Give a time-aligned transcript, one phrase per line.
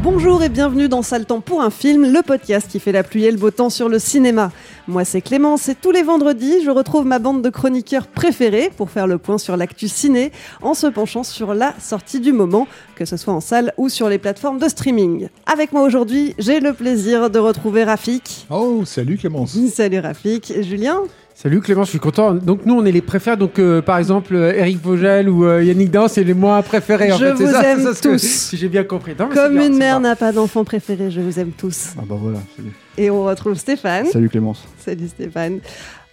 [0.00, 3.24] Bonjour et bienvenue dans Sale Temps pour un film, le podcast qui fait la pluie
[3.24, 4.52] et le beau temps sur le cinéma.
[4.86, 8.90] Moi c'est Clémence et tous les vendredis je retrouve ma bande de chroniqueurs préférés pour
[8.90, 10.30] faire le point sur l'actu ciné
[10.62, 14.08] en se penchant sur la sortie du moment, que ce soit en salle ou sur
[14.08, 15.28] les plateformes de streaming.
[15.52, 18.46] Avec moi aujourd'hui j'ai le plaisir de retrouver Rafik.
[18.50, 19.58] Oh, salut Clémence.
[19.74, 20.52] Salut Rafik.
[20.52, 21.00] Et Julien
[21.40, 22.34] Salut Clément, je suis content.
[22.34, 23.36] Donc nous, on est les préférés.
[23.36, 27.12] Donc euh, par exemple, euh, Eric Vogel ou euh, Yannick Dan, c'est les moins préférés.
[27.12, 27.32] En Je fait.
[27.34, 28.18] Vous ça, aime ça, tous.
[28.20, 29.12] si j'ai bien compris.
[29.16, 31.90] Non, Comme bien, une mère n'a pas d'enfant préféré, je vous aime tous.
[31.96, 32.72] Ah bah voilà, salut.
[32.96, 34.06] Et on retrouve Stéphane.
[34.06, 34.66] Salut Clémence.
[34.84, 35.60] Salut Stéphane.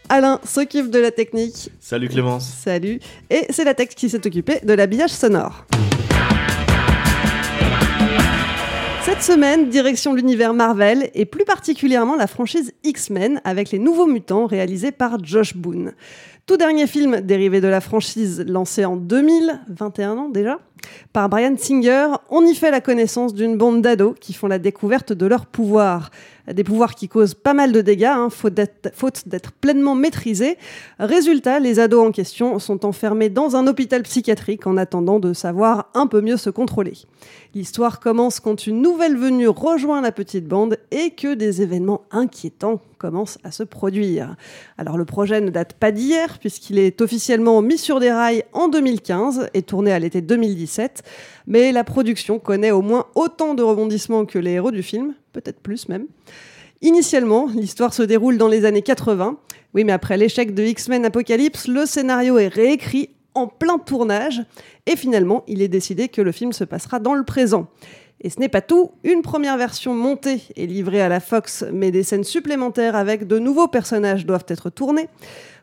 [0.09, 1.71] Alain s'occupe de la technique.
[1.79, 2.45] Salut Clémence.
[2.63, 2.99] Salut.
[3.31, 5.65] Et c'est la texte qui s'est occupée de l'habillage sonore.
[9.25, 14.91] Semaine, direction l'univers Marvel et plus particulièrement la franchise X-Men avec les nouveaux mutants réalisés
[14.91, 15.93] par Josh Boone.
[16.47, 20.59] Tout dernier film dérivé de la franchise lancé en 2021 ans déjà
[21.13, 25.13] par Brian Singer, on y fait la connaissance d'une bande d'ados qui font la découverte
[25.13, 26.11] de leurs pouvoirs.
[26.51, 30.57] Des pouvoirs qui causent pas mal de dégâts, hein, faute d'être pleinement maîtrisés.
[30.99, 35.89] Résultat, les ados en question sont enfermés dans un hôpital psychiatrique en attendant de savoir
[35.95, 36.93] un peu mieux se contrôler.
[37.55, 42.81] L'histoire commence quand une nouvelle venue rejoint la petite bande et que des événements inquiétants
[42.97, 44.35] commencent à se produire.
[44.77, 48.67] Alors le projet ne date pas d'hier puisqu'il est officiellement mis sur des rails en
[48.67, 51.03] 2015 et tourné à l'été 2017,
[51.47, 55.59] mais la production connaît au moins autant de rebondissements que les héros du film, peut-être
[55.59, 56.05] plus même.
[56.81, 59.37] Initialement, l'histoire se déroule dans les années 80.
[59.73, 64.43] Oui, mais après l'échec de X-Men Apocalypse, le scénario est réécrit en plein tournage
[64.85, 67.67] et finalement, il est décidé que le film se passera dans le présent.
[68.25, 71.91] Et ce n'est pas tout, une première version montée et livrée à la Fox, mais
[71.91, 75.09] des scènes supplémentaires avec de nouveaux personnages doivent être tournées.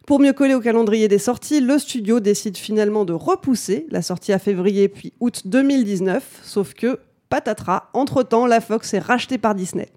[0.06, 4.32] Pour mieux coller au calendrier des sorties, le studio décide finalement de repousser la sortie
[4.32, 9.88] à février puis août 2019, sauf que, patatras, entre-temps, la Fox est rachetée par Disney.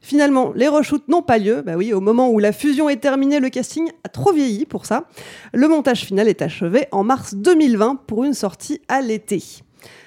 [0.00, 1.62] Finalement, les reshoots n'ont pas lieu.
[1.62, 4.86] Bah oui, au moment où la fusion est terminée, le casting a trop vieilli pour
[4.86, 5.08] ça.
[5.52, 9.63] Le montage final est achevé en mars 2020 pour une sortie à l'été.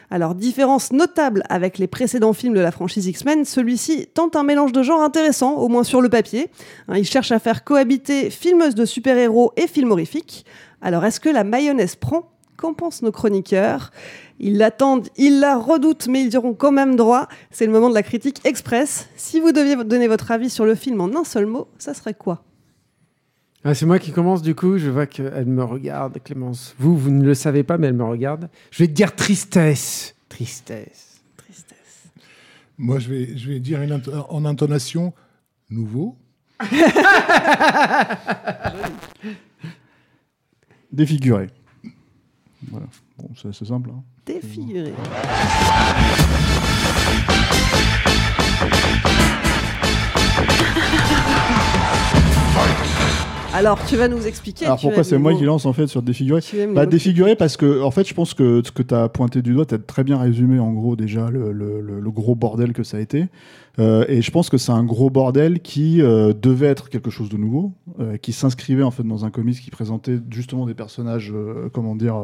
[0.09, 4.71] Alors, différence notable avec les précédents films de la franchise X-Men, celui-ci tente un mélange
[4.71, 6.49] de genres intéressant, au moins sur le papier.
[6.87, 10.45] Hein, il cherche à faire cohabiter filmeuse de super-héros et film horrifique.
[10.81, 12.31] Alors, est-ce que la mayonnaise prend?
[12.55, 13.91] Qu'en pensent nos chroniqueurs?
[14.39, 17.27] Ils l'attendent, ils la redoutent, mais ils y auront quand même droit.
[17.51, 19.09] C'est le moment de la critique express.
[19.17, 22.13] Si vous deviez donner votre avis sur le film en un seul mot, ça serait
[22.13, 22.43] quoi?
[23.63, 24.77] Ah, c'est moi qui commence du coup.
[24.77, 26.75] Je vois qu'elle me regarde, Clémence.
[26.79, 28.49] Vous, vous ne le savez pas, mais elle me regarde.
[28.71, 30.15] Je vais te dire tristesse.
[30.29, 31.21] Tristesse.
[31.37, 32.07] Tristesse.
[32.77, 35.13] Moi, je vais, je vais dire une int- en intonation
[35.69, 36.17] nouveau.
[40.91, 41.47] Défiguré.
[42.69, 42.87] Voilà.
[43.17, 43.89] Bon, c'est c'est simple.
[43.93, 44.03] hein.
[44.25, 44.93] Défiguré.
[53.57, 54.65] Alors, tu vas nous expliquer.
[54.65, 56.13] Alors pourquoi c'est moi qui lance en fait sur les
[56.75, 56.85] Bah
[57.35, 59.73] parce que en fait je pense que ce que tu as pointé du doigt, tu
[59.73, 62.97] as très bien résumé en gros déjà le, le- le- le gros bordel que ça
[62.97, 63.25] a été.
[63.79, 67.29] Euh, et je pense que c'est un gros bordel qui euh, devait être quelque chose
[67.29, 71.31] de nouveau, euh, qui s'inscrivait en fait dans un comics qui présentait justement des personnages,
[71.73, 72.15] comment dire,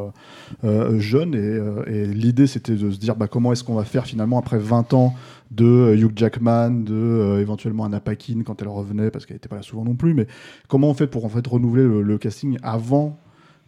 [0.98, 1.34] jeunes.
[1.34, 4.58] Et, et l'idée c'était de se dire bah, comment est-ce qu'on va faire finalement après
[4.58, 5.14] 20 ans
[5.54, 9.48] de euh, Hugh Jackman, de euh, éventuellement Anna Paquin quand elle revenait parce qu'elle n'était
[9.48, 10.26] pas là souvent non plus, mais
[10.68, 13.18] comment on fait pour en fait renouveler le, casting avant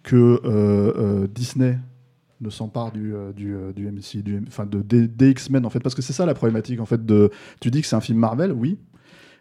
[0.02, 1.78] que euh, Disney
[2.40, 6.02] ne s'empare du, du, du MC, enfin de, des, des X-Men en fait, parce que
[6.02, 7.04] c'est ça la problématique en fait.
[7.04, 7.30] De,
[7.60, 8.78] tu dis que c'est un film Marvel, oui,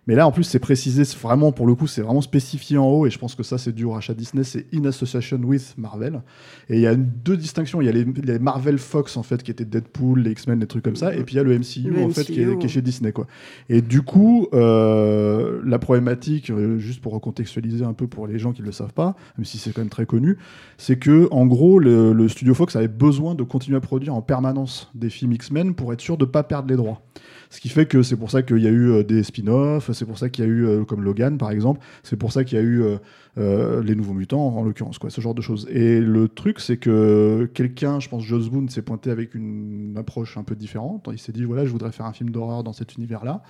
[0.08, 3.06] mais là, en plus, c'est précisé vraiment, pour le coup, c'est vraiment spécifié en haut,
[3.08, 6.22] et je pense que ça, c'est dû au rachat Disney, c'est in association with Marvel.
[6.70, 7.82] Et il y a une- deux distinctions.
[7.82, 10.68] Il y a les, les Marvel Fox, en fait, qui étaient Deadpool, les X-Men, des
[10.68, 12.58] trucs comme ça, et puis il y a le MCU, Le en fait, qui est,
[12.60, 13.28] qui est chez Disney, quoi.
[13.70, 18.52] Et du coup, euh, la problématique, euh, juste pour recontextualiser un peu pour les gens
[18.54, 20.38] qui ne le savent pas, même si c'est quand même très connu,
[20.78, 24.22] c'est que, en gros, le, le studio Fox avait besoin de continuer à produire en
[24.22, 27.02] permanence des films X-Men pour être sûr de ne pas perdre les droits.
[27.50, 30.06] Ce qui fait que c'est pour ça qu'il y a eu euh, des spin-offs, c'est
[30.06, 32.58] pour ça qu'il y a eu, euh, comme Logan par exemple, c'est pour ça qu'il
[32.58, 32.98] y a eu euh,
[33.38, 35.68] euh, les Nouveaux Mutants en l'occurrence, quoi, ce genre de choses.
[35.72, 40.38] Et le truc, c'est que quelqu'un, je pense Joss Boone, s'est pointé avec une approche
[40.38, 41.10] un peu différente.
[41.12, 43.42] Il s'est dit voilà, je voudrais faire un film d'horreur dans cet univers-là.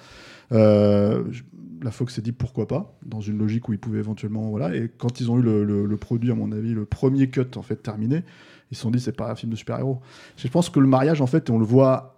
[0.51, 4.49] La Fox s'est dit pourquoi pas, dans une logique où ils pouvaient éventuellement.
[4.49, 4.75] Voilà.
[4.75, 7.77] Et quand ils ont eu le produit, à mon avis, le premier cut en fait
[7.77, 8.23] terminé,
[8.71, 9.99] ils se sont dit c'est pas un film de super-héros.
[10.37, 12.15] Je pense que le mariage, en fait, on le voit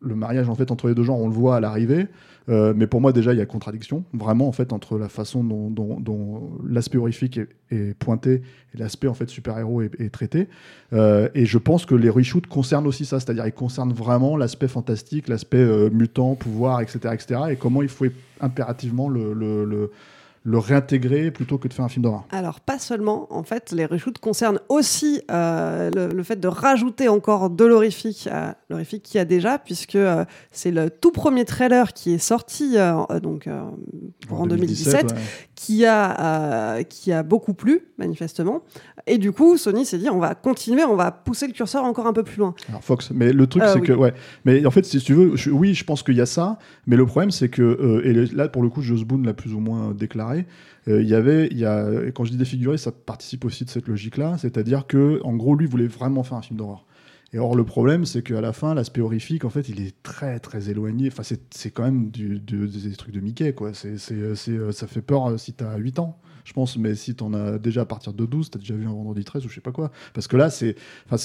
[0.00, 2.08] le mariage en fait entre les deux genres, on le voit à l'arrivée.
[2.48, 5.42] Euh, mais pour moi déjà il y a contradiction vraiment en fait entre la façon
[5.42, 8.42] dont, l'aspect horrifique est, pointé
[8.74, 10.48] et l'aspect en fait super héros est, traité.
[10.92, 14.68] Euh, et je pense que les reshoots concernent aussi ça, c'est-à-dire ils concernent vraiment l'aspect
[14.68, 17.40] fantastique, l'aspect euh, mutant, pouvoir, etc., etc.
[17.50, 18.06] Et comment il faut
[18.40, 19.90] impérativement le-
[20.46, 22.24] le réintégrer plutôt que de faire un film d'horreur?
[22.30, 23.26] Alors, pas seulement.
[23.30, 28.28] En fait, les reshoots concernent aussi euh, le, le fait de rajouter encore de l'horrifique
[28.30, 32.18] à l'horrifique qu'il y a déjà, puisque euh, c'est le tout premier trailer qui est
[32.18, 33.62] sorti euh, euh, donc, euh,
[34.30, 35.18] en 2017, ouais.
[35.54, 38.62] Qui, a, euh, qui a beaucoup plu, manifestement.
[39.06, 42.06] Et du coup, Sony s'est dit on va continuer, on va pousser le curseur encore
[42.06, 42.54] un peu plus loin.
[42.68, 43.86] Alors Fox, mais le truc Euh, c'est oui.
[43.86, 44.14] que ouais,
[44.44, 46.96] mais en fait si tu veux, je- oui je pense qu'il y a ça, mais
[46.96, 49.60] le problème c'est que euh, et là pour le coup Joss Boone l'a plus ou
[49.60, 50.46] moins déclaré,
[50.86, 53.88] il y avait, il y a, quand je dis défiguré, ça participe aussi de cette
[53.88, 56.84] logique-là, c'est-à-dire que en gros lui voulait vraiment faire un film d'horreur.
[57.34, 60.38] Et or le problème c'est qu'à la fin l'aspect horrifique en fait il est très
[60.38, 64.86] très éloigné, enfin c'est quand même des trucs de Mickey quoi, c'est c'est, euh, ça
[64.86, 66.18] fait peur euh, si t'as 8 ans.
[66.44, 68.92] Je pense, mais si t'en as déjà à partir de 12, t'as déjà vu un
[68.92, 69.90] vendredi 13 ou je sais pas quoi.
[70.12, 70.76] Parce que là, c'est,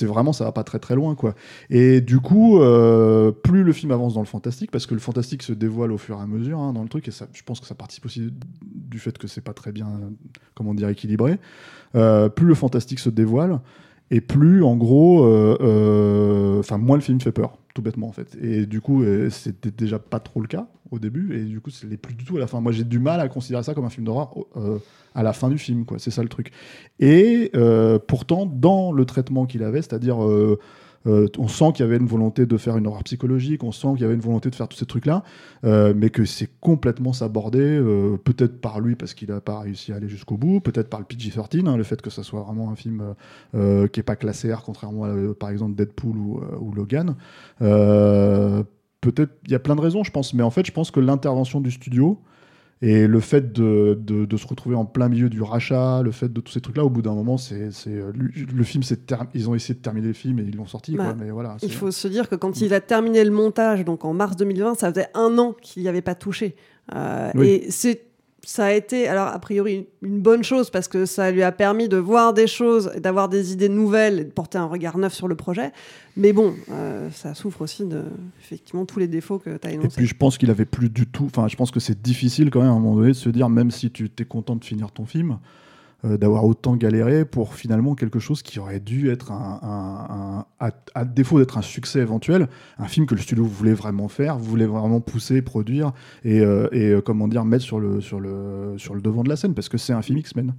[0.06, 1.35] vraiment, ça va pas très très loin, quoi.
[1.69, 5.44] Et du coup, euh, plus le film avance dans le fantastique, parce que le fantastique
[5.44, 7.59] se dévoile au fur et à mesure hein, dans le truc, et ça, je pense
[7.59, 8.33] que ça participe aussi
[8.63, 9.89] du fait que c'est pas très bien,
[10.56, 11.38] comment dire, équilibré.
[11.95, 13.59] Euh, plus le fantastique se dévoile,
[14.11, 18.11] et plus, en gros, euh, euh, enfin, moins le film fait peur, tout bêtement, en
[18.11, 18.38] fait.
[18.41, 21.69] Et du coup, euh, c'était déjà pas trop le cas au début, et du coup,
[21.69, 22.59] c'est plus du tout à la fin.
[22.59, 24.33] Moi, j'ai du mal à considérer ça comme un film d'horreur
[25.13, 26.00] à la fin du film, quoi.
[26.00, 26.51] C'est ça le truc.
[27.00, 27.51] Et
[28.07, 30.17] pourtant, dans le traitement qu'il avait, c'est-à-dire.
[31.07, 33.88] Euh, on sent qu'il y avait une volonté de faire une horreur psychologique, on sent
[33.94, 35.24] qu'il y avait une volonté de faire tous ces trucs-là,
[35.63, 39.94] euh, mais que c'est complètement sabordé, euh, peut-être par lui parce qu'il n'a pas réussi
[39.94, 42.69] à aller jusqu'au bout, peut-être par le PG-13, hein, le fait que ça soit vraiment
[42.69, 43.16] un film
[43.54, 47.16] qui n'est pas classé R, contrairement à, par exemple, Deadpool ou, ou Logan.
[49.02, 51.00] Peut-être, il y a plein de raisons, je pense, mais en fait, je pense que
[51.00, 52.19] l'intervention du studio,
[52.81, 56.31] et le fait de, de, de se retrouver en plein milieu du rachat, le fait
[56.31, 58.84] de tous ces trucs-là, au bout d'un moment, c'est, euh, le, film,
[59.34, 60.96] ils ont essayé de terminer le film et ils l'ont sorti.
[60.96, 63.84] Bah, quoi, mais voilà, Il faut se dire que quand il a terminé le montage,
[63.84, 66.56] donc en mars 2020, ça faisait un an qu'il n'y avait pas touché.
[66.96, 67.48] Euh, Oui.
[67.48, 68.08] Et c'est
[68.45, 71.89] ça a été, alors a priori, une, bonne chose parce que ça lui a permis
[71.89, 75.13] de voir des choses, et d'avoir des idées nouvelles, et de porter un regard neuf
[75.13, 75.71] sur le projet.
[76.18, 78.03] Mais bon, euh, ça souffre aussi de,
[78.41, 79.97] effectivement, tous les défauts que tu as Et énoncés.
[79.97, 81.25] puis je pense qu'il avait plus du tout.
[81.25, 83.49] Enfin, je pense que c'est difficile quand même à un moment donné de se dire,
[83.49, 85.40] même si tu t'es content de finir ton film,
[86.06, 90.45] euh, d'avoir autant galéré pour finalement quelque chose qui aurait dû être un, un- un-
[90.59, 94.37] à, à défaut d'être un succès éventuel, un film que le studio voulait vraiment faire,
[94.37, 95.91] voulait vraiment pousser, produire
[96.23, 99.29] et, euh, et, euh, comment dire mettre sur le sur le sur le devant de
[99.29, 100.53] la scène parce que c'est un film X-Men.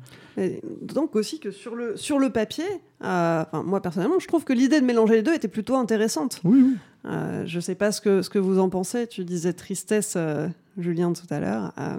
[0.83, 2.65] Donc aussi que sur le, sur le papier,
[3.05, 6.41] euh, enfin, moi personnellement, je trouve que l'idée de mélanger les deux était plutôt intéressante.
[6.45, 6.77] Oui, oui.
[7.07, 9.07] Euh, je sais pas ce que, ce que vous en pensez.
[9.07, 11.73] Tu disais tristesse, euh, Julien, tout à l'heure.
[11.79, 11.97] Euh,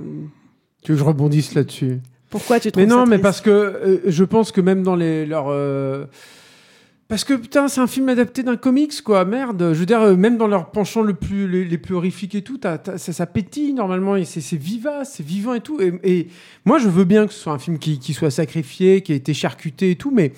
[0.83, 2.00] Tu veux que je rebondisse là-dessus
[2.32, 4.96] pourquoi tu trouves Mais non, ça mais parce que euh, je pense que même dans
[4.96, 5.50] les leurs.
[5.50, 6.06] euh,
[7.08, 9.26] Parce que putain, c'est un film adapté d'un comics, quoi.
[9.26, 9.72] Merde.
[9.74, 12.42] Je veux dire, euh, même dans leurs penchants le plus, les, les plus horrifiques et
[12.42, 15.78] tout, t'as- t'as- ça, ça pétille normalement et c'est c'est vivace, c'est vivant et tout.
[15.82, 16.28] Et, et
[16.64, 19.16] moi, je veux bien que ce soit un film qui, qui soit sacrifié, qui a
[19.16, 20.32] été charcuté et tout, mais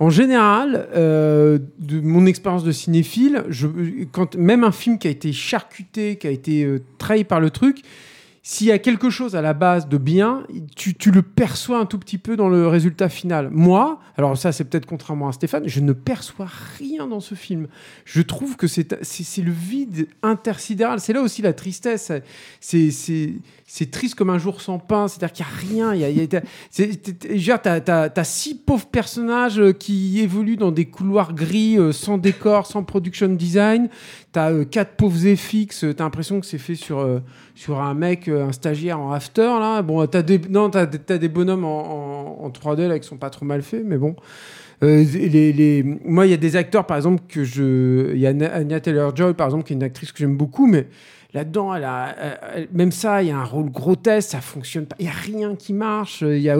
[0.00, 3.66] en général, euh, de mon expérience de cinéphile, je,
[4.12, 7.48] quand même un film qui a été charcuté, qui a été euh, trahi par le
[7.48, 7.78] truc,
[8.50, 11.84] s'il y a quelque chose à la base de bien, tu, tu le perçois un
[11.84, 13.50] tout petit peu dans le résultat final.
[13.52, 17.68] Moi, alors ça c'est peut-être contrairement à Stéphane, je ne perçois rien dans ce film.
[18.06, 18.88] Je trouve que c'est
[19.42, 20.98] le vide intersidéral.
[20.98, 22.10] C'est là aussi la tristesse.
[22.58, 23.34] C'est
[23.70, 25.08] c'est triste comme un jour sans pain.
[25.08, 25.94] C'est-à-dire qu'il n'y a rien.
[25.94, 26.28] Y a, y
[27.58, 32.82] t'as- six pauvres personnages euh, qui évoluent dans des couloirs gris, euh, sans décor, sans
[32.82, 33.90] production design.
[34.32, 35.84] T'as euh, quatre pauvres FX.
[35.94, 37.06] T'as l'impression que c'est fait sur,
[37.54, 39.42] sur un mec, un stagiaire en after.
[39.42, 39.82] Là.
[39.82, 43.18] Bon, t'as des, non, t'as, t'as des bonhommes en, en, en 3D là, qui sont
[43.18, 44.16] pas trop mal faits, mais bon.
[44.82, 45.82] Euh.
[46.04, 48.12] Moi, il y a des acteurs, par exemple, que je.
[48.14, 50.86] Il y a Anya Taylor-Joy, par exemple, qui est une actrice que j'aime beaucoup, mais
[51.34, 52.14] là-dedans, elle a,
[52.72, 54.96] même ça, il y a un rôle grotesque, ça fonctionne pas.
[54.98, 56.22] Il y a rien qui marche.
[56.22, 56.56] Il y a,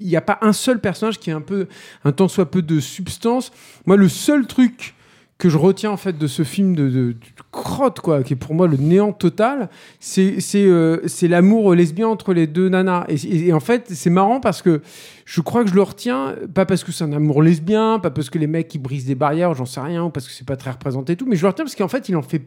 [0.00, 1.66] y a pas un seul personnage qui a un peu,
[2.04, 3.52] un tant soit peu de substance.
[3.86, 4.94] Moi, le seul truc
[5.40, 7.16] que je retiens en fait de ce film de,
[7.50, 12.46] crotte quoi, qui est pour moi le néant total, c'est euh, l'amour lesbien entre les
[12.46, 13.06] deux nanas.
[13.08, 14.82] Et, en fait, c'est marrant parce que
[15.24, 18.28] je crois que je le retiens pas parce que c'est un amour lesbien, pas parce
[18.28, 20.56] que les mecs qui brisent des barrières, j'en sais rien, ou parce que c'est pas
[20.56, 22.42] très représenté et tout, mais je le retiens parce qu'en fait, il en fait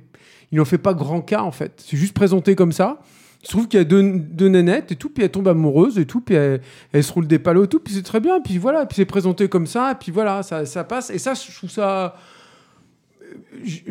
[0.51, 1.83] il en fait pas grand cas en fait.
[1.83, 2.99] C'est juste présenté comme ça.
[3.41, 5.97] Il se trouve qu'il y a deux, deux nénettes et tout, puis elles tombent amoureuses
[5.97, 8.57] et tout, puis elles, se roulent des palos et tout, puis c'est très bien, puis
[8.57, 11.09] voilà, puis c'est présenté comme ça, puis voilà, ça, ça passe.
[11.09, 12.15] Et ça, je trouve ça.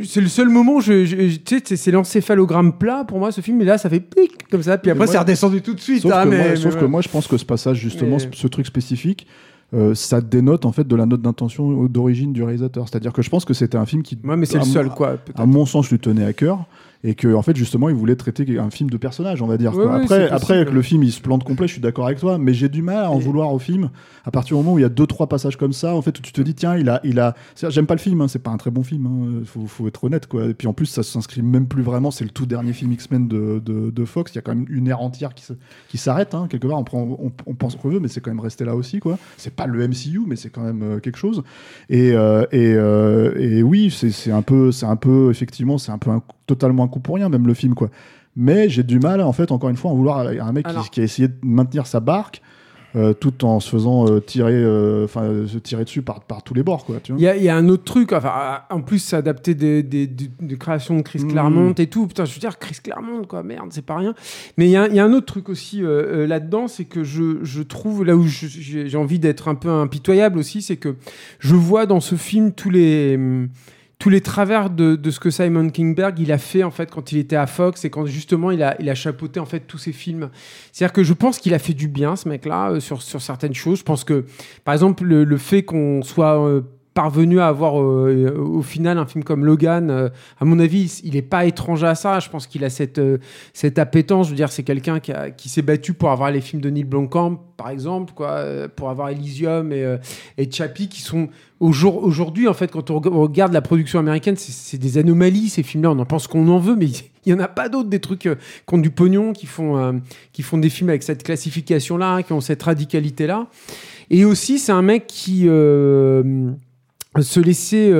[0.04, 3.32] C'est le seul moment où je, je- je- tu sais, c'est- l'encéphalogramme plat pour moi
[3.32, 5.80] ce film, et là ça fait pic comme ça, puis après c'est redescendu tout de
[5.80, 6.02] suite.
[6.02, 6.88] Sauf, hein, que, mais- moi, mais sauf que voilà.
[6.88, 9.26] moi, je pense que ce passage, justement, ce, ce truc spécifique,
[9.75, 12.88] euh, ça dénote en fait de la note d'intention d'origine du réalisateur.
[12.88, 14.73] C'est-à-dire que je pense que c'était un film qui, Ouais, mais c'est le à mon-
[14.73, 15.17] seul quoi.
[15.35, 16.67] à mon sens, lui tenait à cœur.
[17.05, 19.75] Et que, en fait, justement, il voulait traiter un film de personnage, on va dire.
[19.76, 19.97] Ouais, quoi.
[19.97, 22.38] ouais, après, après, que le film il se plante complet, je suis d'accord avec toi,
[22.38, 23.91] mais j'ai du mal à en Et- vouloir au film
[24.25, 26.17] à partir du moment où il y a deux, trois passages comme ça, en fait,
[26.17, 27.00] où tu te dis, tiens, il a.
[27.02, 27.35] Il a...
[27.71, 30.05] J'aime pas le film, hein, c'est pas un très bon film, hein, faut, faut être
[30.05, 30.45] honnête, quoi.
[30.45, 33.26] Et puis en plus, ça s'inscrit même plus vraiment, c'est le tout dernier film X-Men
[33.26, 35.31] de, de, de Fox, il y a quand même une ère entière
[35.88, 38.31] qui s'arrête, hein, quelque part, on, prend, on, on pense qu'on veut, mais c'est quand
[38.31, 39.19] même resté là aussi, quoi.
[39.38, 41.42] C'est pas le MCU, mais c'est quand même euh, quelque chose.
[41.88, 45.92] Et, euh, et, euh, et oui, c'est c'est un peu, c'est un peu, effectivement, c'est
[45.92, 47.90] un peu un totalement un coup pour rien, même le film, quoi.
[48.35, 51.00] Mais j'ai du mal, en fait, encore une fois, à vouloir à un mec qui,
[51.00, 52.40] a essayé de maintenir sa barque.
[52.94, 56.42] Euh, tout en se faisant euh, tirer, euh, enfin, euh, se tirer dessus par, par
[56.42, 58.99] tous les bords, Il y, a- il y a un autre truc, enfin, en plus,
[58.99, 61.28] c'est adapté des, des, des- des créations de Chris Mm.
[61.28, 62.06] Claremont et tout.
[62.06, 64.14] Putain, je veux dire, Chris Claremont, quoi, merde, c'est pas rien.
[64.58, 67.02] Mais il y, a- il y a un autre truc aussi euh, là-dedans, c'est que
[67.04, 70.96] je, je trouve, là où j'ai envie d'être un peu impitoyable aussi, c'est que
[71.38, 73.14] je vois dans ce film tous les.
[73.16, 73.49] hum,
[74.02, 77.12] tous les travers de, de ce que Simon Kingberg il a fait en fait quand
[77.12, 79.78] il était à Fox et quand justement il a, il a chapeauté en fait tous
[79.78, 80.30] ses films.
[80.73, 83.54] C'est-à-dire que je pense qu'il a fait du bien ce mec-là euh, sur, sur certaines
[83.54, 83.78] choses.
[83.78, 84.25] Je pense que
[84.64, 86.62] par exemple le, le fait qu'on soit euh,
[86.94, 90.08] parvenu à avoir euh, au final un film comme Logan, euh,
[90.38, 92.20] à mon avis, il n'est pas étranger à ça.
[92.20, 93.18] Je pense qu'il a cette, euh,
[93.54, 94.26] cette appétence.
[94.26, 96.84] Je veux dire, c'est quelqu'un qui, qui s'est battu pour avoir les films de Neil
[96.84, 99.96] Blomkamp, par exemple, quoi, euh, pour avoir Elysium et,
[100.37, 101.28] et Chappie, qui sont
[101.61, 104.99] au jour- aujourd'hui, en fait, quand on reg- on regarde la production américaine, c'est- des
[104.99, 105.92] anomalies, ces films-là.
[105.92, 108.18] On en pense qu'on en veut, mais il n'y en a pas d'autres, des trucs
[108.20, 108.28] qui
[108.75, 110.00] ont du pognon, qui font,
[110.32, 113.46] qui font des films avec cette classification-là, qui ont cette radicalité-là.
[114.11, 115.46] Et aussi, c'est un mec qui
[117.21, 117.92] se laissait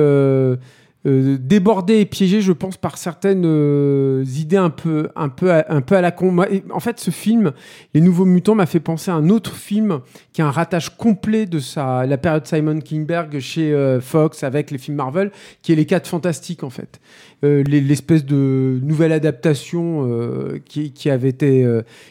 [1.05, 5.65] euh, déborder et piéger, je pense, par certaines euh, idées un peu, un, peu à,
[5.69, 6.35] un peu à la con.
[6.71, 7.51] En fait, ce film,
[7.93, 9.99] Les Nouveaux Mutants, m'a fait penser à un autre film
[10.31, 14.71] qui a un rattache complet de sa, la période Simon Kingberg chez euh, Fox avec
[14.71, 15.31] les films Marvel,
[15.61, 16.99] qui est Les Quatre Fantastiques, en fait.
[17.41, 20.07] Les- L'espèce de nouvelle adaptation
[20.63, 21.67] qui, avait été,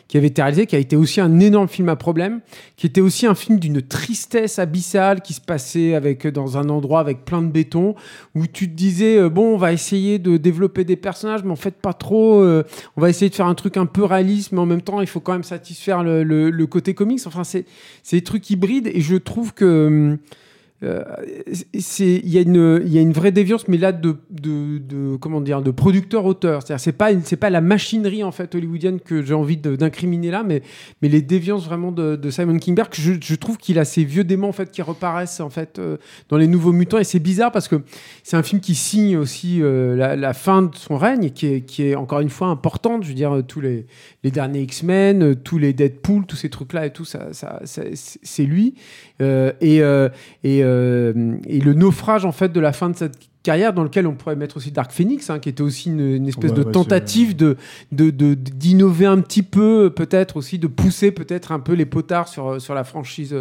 [0.06, 2.40] qui avait été réalisée, qui a été aussi un énorme film à problème,
[2.76, 7.00] qui était aussi un film d'une tristesse abyssale qui se passait avec, dans un endroit
[7.00, 7.94] avec plein de béton,
[8.34, 11.56] où tu te disais, euh, bon, on va essayer de développer des personnages, mais en
[11.56, 12.64] fait pas trop, euh,
[12.96, 15.06] on va essayer de faire un truc un peu réaliste, mais en même temps, il
[15.06, 17.20] faut quand même satisfaire le, côté comics.
[17.26, 17.66] Enfin, c'est
[18.10, 19.86] des trucs hybrides, et je trouve que...
[19.86, 20.18] hum,
[20.82, 24.16] il y a une il y a une vraie déviance mais là de
[25.20, 26.62] comment dire de producteur auteur.
[26.62, 30.42] C'est-à-dire c'est pas c'est pas la machinerie en fait hollywoodienne que j'ai envie d'incriminer là
[30.42, 30.62] mais
[31.02, 34.70] les déviances vraiment de, Simon Kingberg je, trouve qu'il a ces vieux démons en fait
[34.70, 35.96] qui reparaissent en fait euh,
[36.28, 36.98] dans les nouveaux mutants.
[36.98, 37.82] Et c'est bizarre parce que
[38.22, 41.84] c'est un film qui signe aussi euh, la, fin de son règne qui est qui
[41.84, 43.86] est encore une fois importante je veux dire euh, tous les
[44.24, 48.74] derniers X-Men euh, tous les Deadpool tous ces trucs là et tout c'est lui.
[48.74, 49.11] Euh,
[49.60, 50.08] et, euh,
[50.44, 54.06] et, euh, et le naufrage en fait de la fin de cette carrière dans lequel
[54.06, 56.64] on pourrait mettre aussi Dark Phoenix, hein, qui était aussi une, une espèce Ouais, de
[56.64, 57.56] ouais, tentative de
[57.90, 62.28] de- de- d'innover un petit peu, peut-être aussi de pousser peut-être un peu les potards
[62.28, 63.34] sur sur la franchise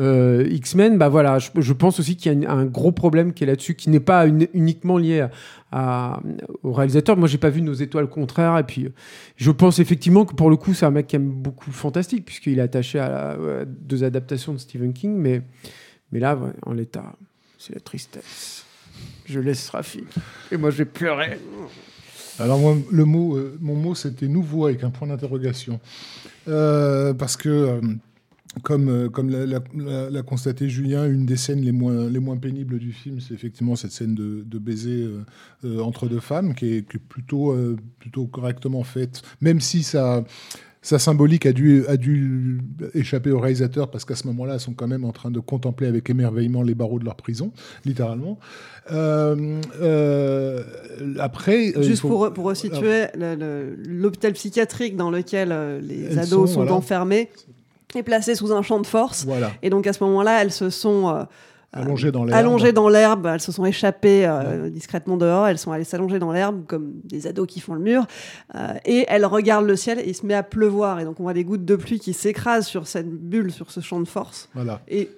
[0.00, 0.96] euh, X-Men.
[0.98, 3.74] Bah voilà, je, je pense aussi qu'il y a un gros problème qui est là-dessus,
[3.74, 5.30] qui n'est pas une- uniquement lié à,
[6.14, 6.20] à-
[6.62, 7.16] au réalisateur.
[7.16, 8.88] Moi, j'ai pas vu Nos étoiles contraires, et puis
[9.36, 12.24] je pense effectivement que pour le coup, c'est un mec qui aime beaucoup le fantastique,
[12.24, 13.30] puisqu'il est attaché à, la-
[13.60, 15.42] à deux adaptations de Stephen King, mais
[16.10, 17.14] mais là, ouais, en l'état,
[17.58, 18.64] c'est la tristesse.
[19.26, 20.06] Je laisse Rafik.
[20.50, 21.38] Et moi, je vais pleurer.
[22.38, 25.80] Alors moi, le mot, euh, mon mot, c'était nouveau avec un point d'interrogation.
[26.48, 27.80] Euh, parce que, euh,
[28.62, 33.20] comme, comme l'a, constaté Julien, une des scènes les moins, les moins pénibles du film,
[33.20, 35.08] c'est effectivement cette scène de, baiser
[35.64, 37.56] entre deux femmes, qui est, qui est plutôt,
[37.98, 40.24] plutôt correctement faite, même si ça...
[40.84, 42.60] Sa symbolique a dû, a dû
[42.94, 45.86] échapper au réalisateur parce qu'à ce moment-là, elles sont quand même en train de contempler
[45.86, 47.52] avec émerveillement les barreaux de leur prison,
[47.84, 48.38] littéralement.
[48.90, 50.62] Euh, euh,
[51.20, 53.04] après, euh, Juste faut- pour, pour resituer,
[53.86, 56.74] l'hôpital psychiatrique dans lequel les Elles ados sont, sont, voilà.
[56.74, 57.28] enfermés
[57.94, 59.24] est placé sous un champ de force.
[59.24, 59.52] Voilà.
[59.62, 61.24] Et donc à ce moment-là, elles se sont euh,
[61.74, 62.38] Allongées dans l'herbe.
[62.38, 66.30] allongées dans l'herbe, elles se sont échappées euh, discrètement dehors, elles sont allées s'allonger dans
[66.30, 68.06] l'herbe comme des ados qui font le mur,
[68.54, 71.22] euh, et elles regardent le ciel et il se met à pleuvoir, et donc on
[71.22, 74.50] voit des gouttes de pluie qui s'écrasent sur cette bulle, sur ce champ de force.
[74.54, 74.82] Voilà.
[74.86, 75.10] Et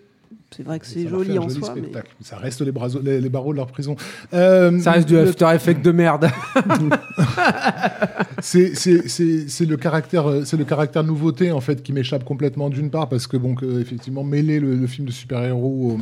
[0.57, 2.11] c'est vrai que c'est joli un en joli soi, mais spectacle.
[2.23, 3.97] Ça reste les, braso- les, les barreaux de leur prison.
[4.33, 6.29] Euh, Ça reste du le- After Effect de merde.
[8.41, 12.25] c'est c'est- c'est- c'est le caractère euh, c'est le caractère nouveauté en fait qui m'échappe
[12.25, 15.99] complètement d'une part parce que bon que, effectivement mêler le, le film de super-héros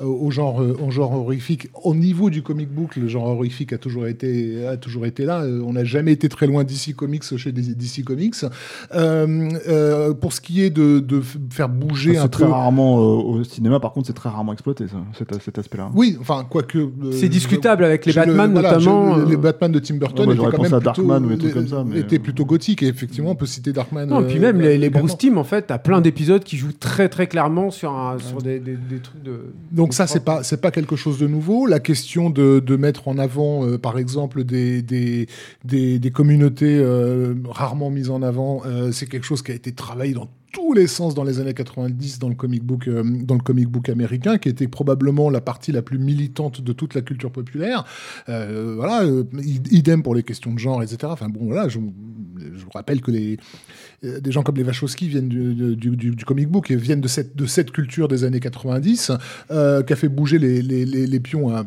[0.00, 3.72] au, au genre euh, au genre horrifique au niveau du comic book le genre horrifique
[3.72, 6.94] a toujours été a toujours été là Euh, on n'a jamais été très loin d'ici
[6.94, 8.34] comics chez DC Comics
[8.94, 11.00] Euh, euh, pour ce qui est de,
[11.50, 14.52] faire bouger un C'est très peu rarement euh, au cinéma, par contre, c'est très rarement
[14.52, 15.90] exploité, ça, cet, cet aspect-là.
[15.94, 19.26] oui enfin quoique euh, C'est discutable avec les le- Batman, voilà, notamment, je- euh.
[19.30, 21.54] les Batman de Tim Burton Ouais, étaient quand même à plutôt, Darkman ou des trucs
[21.54, 24.36] comme ça, mais- étaient plutôt gothiques et effectivement on peut citer Darkman Non, et puis
[24.38, 25.06] euh, même les, les également.
[25.06, 28.42] Bruce Timm, en fait, t'as plein d'épisodes qui jouent très très clairement sur, un, sur
[28.42, 29.52] des, des- des trucs de.
[29.72, 31.66] Donc ça, c'est pas c'est pas quelque chose de nouveau.
[31.66, 35.26] La question de, de mettre en avant, euh, par exemple, des des,
[35.64, 39.72] des, des communautés euh, rarement mises en avant, euh, c'est quelque chose qui a été
[39.72, 43.34] travaillé dans tous les sens dans les années 90 dans le comic book euh, dans
[43.34, 47.02] le comic book américain qui était probablement la partie la plus militante de toute la
[47.02, 47.84] culture populaire.
[48.28, 49.24] Euh, voilà euh,
[49.70, 51.92] idem pour les questions de genre etc enfin bon voilà je, vous
[52.72, 53.36] rappelle que les
[54.02, 57.70] des gens comme les Wachowski viennent du, comic book et viennent de cette, de cette
[57.70, 59.12] culture des années 90
[59.50, 61.64] euh, qui a fait bouger les, les, les, pions à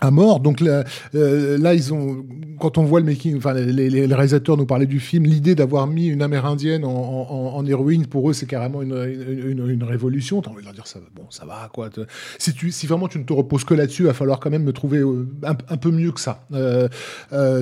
[0.00, 0.40] à mort.
[0.40, 2.24] Donc là, euh, là, ils ont,
[2.58, 6.06] quand on voit le making, enfin, les, réalisateurs nous parlaient du film, l'idée d'avoir mis
[6.06, 10.40] une Amérindienne en, héroïne, pour eux, c'est carrément une, une, une- révolution.
[10.40, 11.90] T'as envie de leur dire, ça, bon, ça va, quoi.
[12.38, 14.62] Si, tu, si vraiment tu ne te reposes que là-dessus, il va falloir quand même
[14.62, 16.46] me trouver euh, un, peu mieux que ça.
[16.52, 16.88] Euh,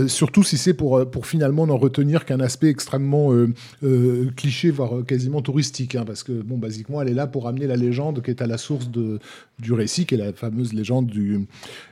[0.08, 3.32] surtout si c'est pour, pour finalement n'en retenir qu'un aspect extrêmement
[4.36, 5.94] cliché, voire quasiment touristique.
[5.94, 8.46] hein, parce que, bon, basiquement, elle est là pour amener la légende qui est à
[8.46, 11.46] la source du récit, qui est la fameuse légende du,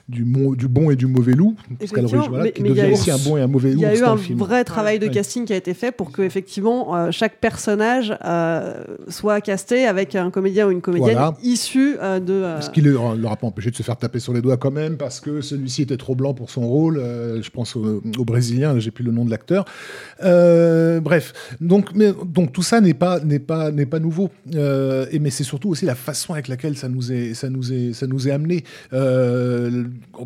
[0.08, 0.24] du,
[0.54, 2.80] du bon et du mauvais loup, parce qu'à l'origine, voilà, mais- qui mais il y
[2.80, 4.16] a devient eu- aussi un bon et un mauvais loup Il y a eu un
[4.16, 4.38] film.
[4.38, 5.10] vrai travail de Ouais.
[5.12, 8.74] casting qui a été fait pour que effectivement euh, chaque personnage euh,
[9.08, 11.36] soit casté avec un comédien ou une comédienne Voilà.
[11.42, 12.32] issue euh, de.
[12.32, 14.56] euh, Ce qui ne leur a pas empêché de se faire taper sur les doigts
[14.56, 16.98] quand même, parce que celui-ci était trop blanc pour son rôle.
[16.98, 19.64] euh, je pense au, au Brésilien, j'ai plus le nom de l'acteur.
[20.22, 24.30] Euh, bref, donc, mais, donc tout ça n'est pas, n'est pas, n'est pas nouveau.
[24.54, 27.72] Euh, et, mais c'est surtout aussi la façon avec laquelle ça nous est, ça nous
[27.72, 28.64] est, ça nous est amené.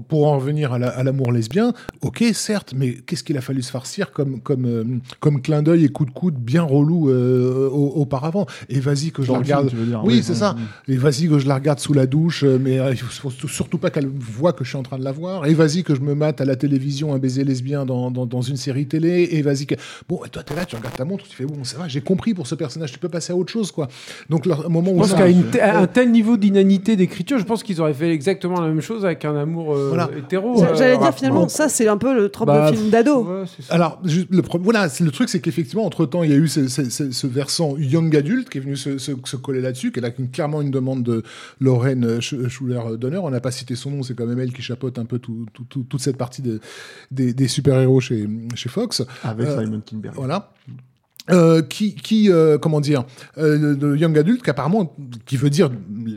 [0.09, 3.71] Pour en revenir à la- l'amour lesbien, ok, certes, mais qu'est-ce qu'il a fallu se
[3.71, 4.85] farcir comme, comme, euh,
[5.21, 8.47] comme clin d'œil et coup de coude bien relou euh, au- auparavant?
[8.69, 9.71] Et vas-y que je Dans la film, regarde.
[9.71, 10.55] tu veux dire, oui, oui, c'est oui, ça.
[10.89, 10.95] oui.
[10.95, 13.49] Et vas-y que je la regarde sous la douche, euh, mais euh, il faut faut
[13.49, 15.47] surtout pas qu'elle voit que je suis en train de la voir.
[15.47, 18.43] Et vas-y que je me mate à la télévision un baiser lesbien dans, dans, dans
[18.43, 19.29] une série télé.
[19.33, 19.75] Et vas-y que.
[20.09, 22.01] Bon, et toi, t'es là, tu regardes ta montre, tu fais bon, ça va, j'ai
[22.01, 23.89] compris pour ce personnage, tu peux passer à autre chose, quoi.
[24.29, 24.99] Donc, le moment Je où.
[24.99, 28.61] pense ça- qu'à à un tel niveau d'inanité d'écriture, je pense qu'ils auraient fait exactement
[28.61, 30.11] la même chose avec un amour euh, Voilà.
[30.17, 30.59] hétéro.
[30.59, 33.23] J'a- euh, J'allais dire finalement, ça c'est un peu le trope Bah, de film d'ado.
[33.25, 33.45] ouais.
[33.69, 37.11] Alors, le, voilà, le truc, c'est qu'effectivement, entre-temps, il y a eu ce, ce- ce-
[37.11, 40.11] ce versant young adulte qui est venu se, se- se coller là-dessus, qui est là
[40.19, 41.23] une- clairement une demande de
[41.61, 43.19] Lorraine Sch- Schuller-Donner.
[43.19, 45.47] On n'a pas cité son nom, c'est quand même elle qui chapeaute un peu tout-
[45.53, 46.61] tout- tout- toute cette partie de-
[47.11, 49.03] des, des super-héros chez, chez Fox.
[49.23, 50.15] Avec Euh, Simon Kinberg.
[50.15, 50.51] Voilà.
[51.29, 53.05] Euh, qui, qui euh, comment dire,
[53.39, 55.71] euh, de young adulte, qui apparemment, qui veut dire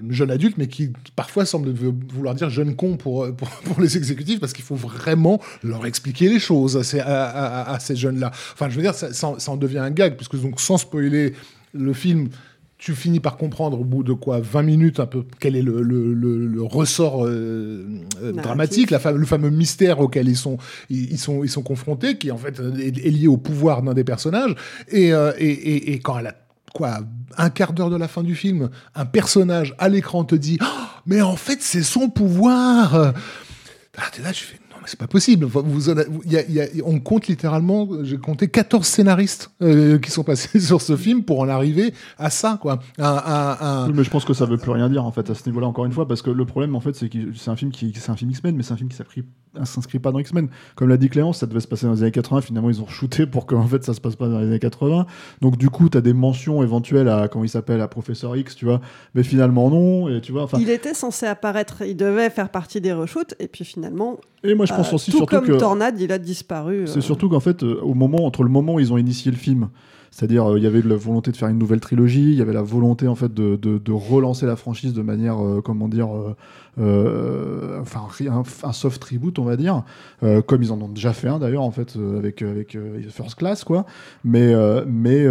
[0.10, 3.98] jeune adulte, mais qui parfois semble vou- vouloir dire jeune con pour, pour, pour les
[3.98, 8.32] exécutifs, parce qu'il faut vraiment leur expliquer les choses à ces, à, à- ces jeunes-là.
[8.54, 11.34] Enfin, je veux dire, ça, ça en devient un gag, puisque donc sans spoiler
[11.74, 12.30] le film,
[12.84, 15.82] tu finis par comprendre au bout de quoi 20 minutes un peu quel est le,
[15.82, 17.88] le, le, le ressort euh,
[18.22, 20.58] euh, dramatique, la le fameux mystère auquel ils sont,
[20.90, 23.84] ils, ils sont, ils sont confrontés, qui en fait euh, est, est lié au pouvoir
[23.84, 24.54] d'un des personnages.
[24.90, 26.36] Et, euh, et, et, et quand elle a
[26.74, 27.00] quoi
[27.38, 30.66] un quart d'heure de la fin du film, un personnage à l'écran te dit Oh,
[31.06, 33.14] mais en fait c'est son pouvoir.
[33.98, 35.48] Ah, t'es là, tu fais c'est pas possible.
[36.86, 41.40] On compte littéralement, j'ai compté 14 scénaristes euh, qui sont passés sur ce film pour
[41.40, 42.60] en arriver à ça
[43.94, 45.86] mais je pense que ça veut plus rien dire en fait à ce niveau-là encore
[45.86, 48.12] une fois parce que le problème en fait c'est que c'est un film qui c'est
[48.12, 49.24] un film X-Men mais c'est un film qui s'inscrit
[49.66, 52.12] s'inscrit pas dans X-Men comme l'a dit Cléance ça devait se passer dans les années
[52.12, 54.48] 80 finalement ils ont shooté pour que en fait ça se passe pas dans les
[54.48, 55.06] années 80
[55.42, 58.56] donc du coup tu as des mentions éventuelles à comment il s'appelle à professeur X
[58.56, 58.82] tu vois
[59.14, 62.94] mais finalement non et tu vois Il était censé apparaître, il devait faire partie des
[62.94, 64.18] reshoots, et puis finalement.
[64.44, 66.88] Et moi, je pense euh, aussi tout surtout comme que- Tornade, il a disparu.
[66.88, 67.02] C'est euh.
[67.02, 69.70] surtout qu'en fait, euh, au moment, entre le moment où ils ont initié le film,
[70.16, 72.54] c'est-à-dire euh, il y avait la volonté de faire une nouvelle trilogie, il y avait
[72.54, 76.16] la volonté en fait de, de- de relancer la franchise de manière, euh, comment dire,
[76.16, 76.36] euh,
[76.80, 78.02] euh, enfin
[78.64, 79.84] un, soft reboot, on va dire,
[80.22, 82.78] euh, comme ils en ont déjà fait un d'ailleurs en fait avec avec
[83.10, 83.86] First Class quoi.
[84.24, 84.54] Mais
[84.86, 85.28] mais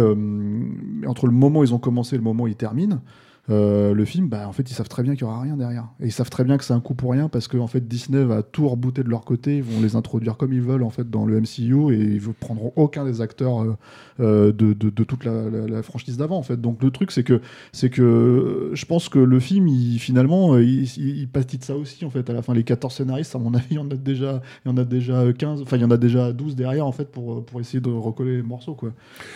[1.07, 2.99] entre le moment où ils ont commencé et le moment où ils terminent.
[3.49, 5.89] Euh, le film, bah, en fait, ils savent très bien qu'il n'y aura rien derrière.
[5.99, 7.85] Et ils savent très bien que c'est un coup pour rien parce que en fait,
[7.85, 9.57] Disney va tout rebooter de leur côté.
[9.57, 12.31] Ils vont les introduire comme ils veulent en fait dans le MCU et ils ne
[12.31, 13.75] prendront aucun des acteurs euh,
[14.21, 16.61] euh, de, de- de toute la, la- la franchise d'avant en fait.
[16.61, 17.41] Donc le truc, c'est que
[17.73, 21.75] c'est que je pense que le film, il, finalement, il, il, il pâtit de ça
[21.75, 22.29] aussi en fait.
[22.29, 24.69] À la fin, les 14 scénaristes, à mon avis, il y en a déjà, il
[24.69, 27.11] y en a déjà 15, enfin il y en a déjà 12 derrière en fait
[27.11, 28.91] pour pour essayer de recoller les morceaux quoi.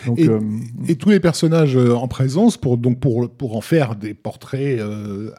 [0.06, 0.40] Donc et, euh,
[0.88, 5.32] et tous les personnages en présence pour donc pour pour en faire des portraits euh,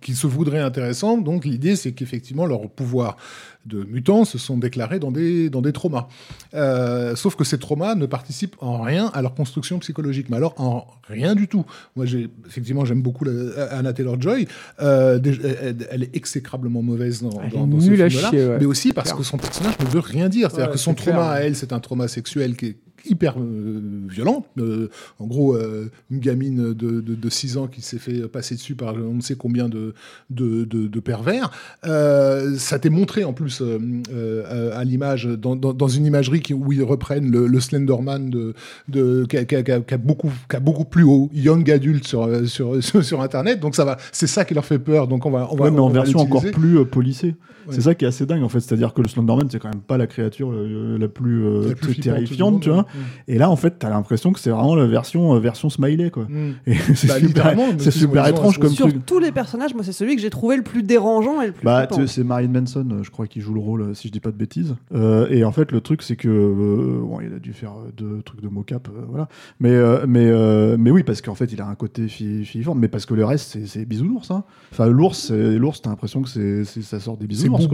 [0.00, 1.18] qui se voudraient intéressants.
[1.18, 3.16] Donc l'idée c'est qu'effectivement leur pouvoir
[3.66, 6.08] de mutants se sont déclarés dans des dans des traumas.
[6.54, 10.28] Euh, sauf que ces traumas ne participent en rien à leur construction psychologique.
[10.30, 11.64] Mais alors en rien du tout.
[11.96, 12.04] Moi
[12.46, 14.46] effectivement j'aime beaucoup la- Anna Taylor Joy.
[14.80, 18.58] Euh, elle, elle est exécrablement mauvaise dans, dans, dans ce film-là, ouais.
[18.60, 20.50] mais aussi parce que son personnage ne veut rien dire.
[20.50, 23.34] C'est-à-dire Ouais, que son clair, trauma à elle, c'est un trauma sexuel qui est hyper
[23.38, 24.46] euh, violent.
[24.58, 28.54] Euh, en gros, euh, une gamine de, de, de 6 ans qui s'est fait passer
[28.54, 29.92] dessus par on ne sait combien de,
[30.30, 31.50] de, de, de pervers.
[31.84, 33.78] Ça t'est montré en plus euh,
[34.12, 38.30] euh, à l'image, dans, dans, dans une imagerie qui, où ils reprennent le, le Slenderman
[38.30, 38.54] de,
[38.88, 41.30] de, qui, a, qui a- qui a- qui a beaucoup, qui a beaucoup plus haut,
[41.32, 43.60] young adulte sur, euh, sur, sur, sur Internet.
[43.60, 45.08] Donc ça va, c'est ça qui leur fait peur.
[45.08, 47.34] Donc on va, on va, Ouais, mais on en va version encore plus euh, polissée.
[47.66, 47.72] Ouais.
[47.74, 49.80] C'est ça qui est assez dingue en fait, c'est-à-dire que le Slenderman c'est quand même
[49.80, 52.78] pas la créature euh, la plus, euh, La plus plus flippante terrifiante, tu vois.
[52.80, 52.84] ouais.
[53.26, 56.24] Et là en fait, t'as l'impression que c'est vraiment la version euh, version smiley quoi.
[56.28, 56.52] Mm.
[56.66, 59.06] Et c'est Bah, super, c'est étrange comme Sur truc.
[59.06, 61.64] tous les personnages, moi, c'est celui que j'ai trouvé le plus dérangeant et le plus
[61.64, 64.30] Bah, c'est Marilyn Manson, je crois, qui joue le rôle, euh, si je dis pas
[64.30, 64.76] de bêtises.
[64.94, 68.22] Euh, et en fait, le truc, c'est que euh, bon, il a dû faire deux
[68.22, 69.28] trucs de mocap, voilà.
[69.60, 69.76] Mais
[70.06, 70.30] mais
[70.78, 73.24] mais oui, parce qu'en fait, il a un côté fi- filiforme, mais parce que le
[73.24, 74.30] reste, c'est- bisounours.
[74.30, 74.44] Hein.
[74.72, 77.66] Enfin, l'ours, l'ours, t'as l'impression que c'est ça sort des bisounours.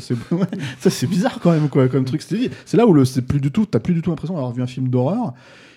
[0.00, 0.14] C'est
[0.80, 2.22] ça, c'est bizarre quand même, quoi, comme truc.
[2.22, 4.52] C'est c'est là où le, c'est plus du tout, t'as plus du tout l'impression d'avoir
[4.52, 5.34] vu un film d'horreur.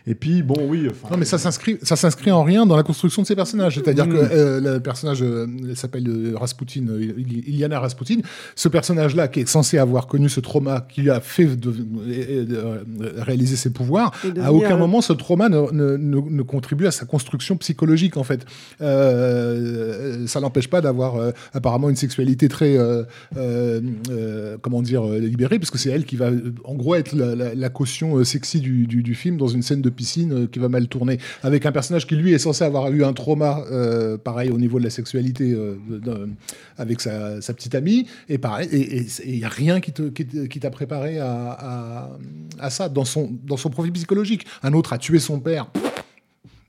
[0.07, 0.87] Et puis, bon, oui.
[0.89, 3.75] enfin, Non, mais ça s'inscrit, ça s'inscrit en rien dans la construction de ces personnages.
[3.75, 4.13] C'est-à-dire Mm.
[4.13, 8.17] que euh, le personnage euh, elle s'appelle euh, Rasputin, euh, Il- Iliana Rasputin.
[8.55, 11.69] Ce personnage-là, qui est censé avoir connu ce trauma qui lui a fait de-
[12.07, 12.83] euh, euh,
[13.17, 16.91] réaliser ses pouvoirs, à aucun un- moment ce trauma ne, ne- ne- ne contribue à
[16.91, 18.45] sa construction psychologique, en fait.
[18.81, 23.03] Euh, ça n'empêche pas d'avoir euh, apparemment une sexualité très, euh,
[23.37, 26.95] euh, euh, comment dire, euh, libérée, parce que c'est elle qui va, euh, en gros,
[26.95, 29.89] être la, la- la caution euh, sexy du, du- du film dans une scène de
[29.95, 33.03] piscine euh, qui va mal tourner, avec un personnage qui lui est censé avoir eu
[33.03, 35.75] un trauma, euh, pareil au niveau de la sexualité, euh,
[36.77, 40.59] avec sa, petite amie, et pareil, et il n'y a rien qui te- qui qui
[40.59, 42.09] t'a préparé à, à-
[42.59, 44.45] à ça dans son, dans son profil psychologique.
[44.63, 45.67] Un autre a tué son père.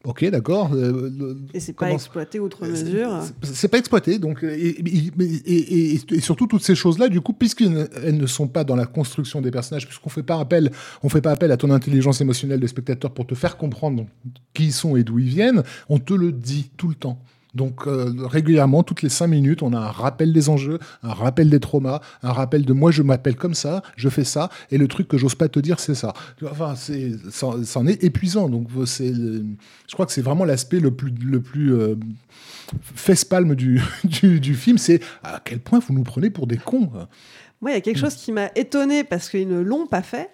[0.09, 0.73] Ok, d'accord.
[0.73, 3.11] euh, le- Et c'est pas exploité outre mesure.
[3.43, 5.13] c'est pas exploité, donc euh, et, et-
[5.47, 8.63] et- et- et surtout toutes ces choses-là, du coup, puisqu'elles ne- elles ne sont pas
[8.63, 10.71] dans la construction des personnages, puisqu'on fait pas appel,
[11.03, 14.07] on fait pas appel à ton intelligence émotionnelle de spectateur pour te faire comprendre
[14.55, 17.19] qui ils sont et d'où ils viennent, on te le dit tout le temps.
[17.57, 21.49] Donc euh, régulièrement, toutes les cinq minutes, on a un rappel des enjeux, un rappel
[21.49, 24.87] des traumas, un rappel de moi je m'appelle comme ça, je fais ça, et le
[24.89, 26.13] truc que j'ose pas te dire, c'est ça.
[26.45, 28.51] Enfin, c'est, ça, est épuisant.
[28.51, 31.95] Donc euh, c'est, je crois que c'est vraiment l'aspect le plus, le plus euh,
[32.81, 36.87] fesse-palme du, du, film, c'est à quel point vous nous prenez pour des cons.
[36.87, 37.09] quoi.
[37.63, 40.29] Moi, il y a quelque chose qui m'a étonné parce qu'ils ne l'ont pas fait.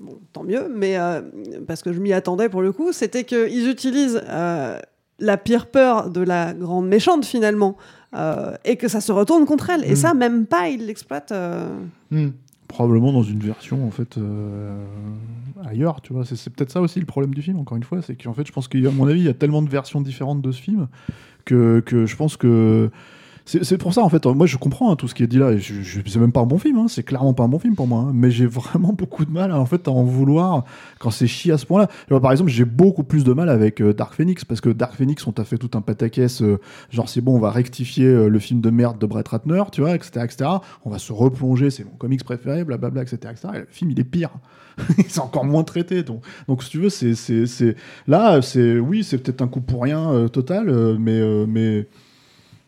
[0.00, 1.20] Bon, tant mieux, mais euh,
[1.66, 4.22] parce que je m'y attendais pour le coup, c'était qu'ils utilisent
[5.18, 7.76] la pire peur de la grande méchante finalement,
[8.14, 9.84] euh, et que ça se retourne contre elle.
[9.84, 9.96] Et Mm.
[9.96, 11.32] ça, même pas, ils l'exploitent.
[11.32, 11.68] euh.
[12.10, 12.28] Hmm.
[12.68, 14.76] probablement dans une version en fait euh,
[15.64, 16.24] ailleurs, tu vois.
[16.24, 17.58] C'est, c'est peut-être ça aussi le problème du film.
[17.58, 19.62] Encore une fois, c'est qu'en fait, je pense qu'à mon avis, il y a tellement
[19.62, 20.88] de versions différentes de ce film
[21.44, 22.90] que, que je pense que
[23.46, 24.26] c'est, pour ça en fait.
[24.26, 25.56] Moi, je comprends hein, tout ce qui est dit là.
[25.56, 26.78] Je, je- c'est même pas un bon film.
[26.78, 26.86] hein.
[26.88, 28.00] C'est clairement pas un bon film pour moi.
[28.08, 28.10] hein.
[28.12, 30.64] Mais j'ai vraiment beaucoup de mal en fait à en vouloir
[30.98, 31.88] quand c'est chier à ce point-là.
[32.20, 35.26] Par exemple, j'ai beaucoup plus de mal avec euh, Dark Phoenix parce que Dark Phoenix,
[35.26, 36.42] on t'a fait tout un pataquès.
[36.42, 36.58] euh,
[36.90, 39.80] genre, c'est bon, on va rectifier euh, le film de merde de Brett Ratner, tu
[39.80, 40.50] vois, etc., etc.
[40.84, 41.70] On va se replonger.
[41.70, 43.48] C'est mon comics préféré, blablabla, etc., etc.
[43.54, 44.30] Et le film, il est pire.
[45.08, 46.02] c'est encore moins traité.
[46.02, 47.14] Donc, donc si tu veux, c'est,
[48.06, 51.86] là, c'est oui, c'est peut-être un coup pour rien euh, total, euh, mais, euh, mais,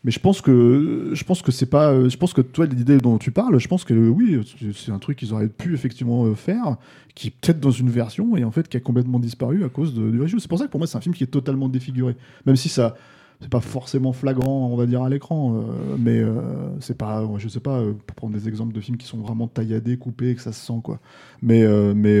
[0.03, 1.91] mais je pense que je pense que c'est pas.
[1.91, 4.39] euh, Je pense que toi, l'idée dont tu parles, je pense que euh, oui,
[4.73, 6.77] c'est- un truc qu'ils auraient pu effectivement euh, faire,
[7.15, 9.93] qui est peut-être dans une version et en fait qui a complètement disparu à cause
[9.93, 10.39] du réshoot.
[10.41, 12.69] C'est pour ça que pour moi, c'est un film qui est totalement défiguré, même si
[12.69, 12.95] ça.
[13.41, 15.63] C'est pas forcément flagrant, on va dire, à l'écran,
[15.97, 16.41] mais euh,
[16.81, 19.95] c'est pas, je sais pas, pour prendre des exemples de films qui sont vraiment tailladés,
[19.95, 20.99] coupés, que ça se sent, quoi.
[21.41, 22.19] Mais, mais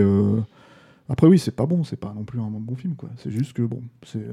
[1.07, 3.09] après, oui, c'est pas bon, c'est pas non plus un bon film, quoi.
[3.17, 4.25] C'est juste que, bon, c'est,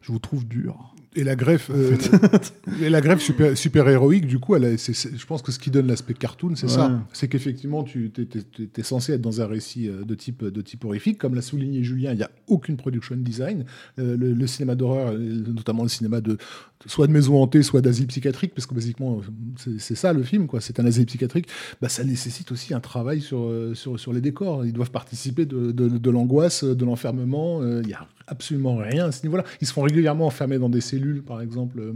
[0.00, 0.94] je vous trouve dur.
[1.16, 1.96] Et la greffe, euh,
[2.80, 5.70] et la greffe super, super héroïque, du coup, elle a- je pense que ce qui
[5.72, 6.72] donne l'aspect cartoon, c'est Ouais.
[6.72, 7.04] ça.
[7.12, 8.12] C'est qu'effectivement, tu
[8.76, 11.18] es, censé être dans un récit euh, de type, de type horrifique.
[11.18, 13.64] Comme l'a souligné Julien, il n'y a aucune production design.
[13.98, 16.38] Euh, le, le cinéma d'horreur, notamment le cinéma de
[16.86, 19.20] soit de maison hantée, soit d'asile psychiatrique, parce que basiquement,
[19.78, 20.60] c'est- ça le film, quoi.
[20.60, 21.46] C'est un asile psychiatrique.
[21.82, 24.64] Bah, ça nécessite aussi un travail sur, sur, sur les décors.
[24.64, 27.62] Ils doivent participer de, l'angoisse, de l'enfermement.
[27.80, 29.42] Il n'y a absolument rien à ce niveau-là.
[29.60, 31.94] Ils se font régulièrement enfermer dans des cellules, par exemple, euh,